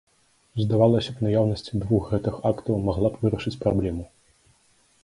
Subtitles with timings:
[0.61, 4.03] Здавалася б, наяўнасць двух гэтых актаў магла б вырашыць праблему.